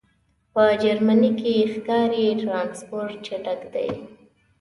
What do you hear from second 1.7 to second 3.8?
ښکاری ټرانسپورټ چټک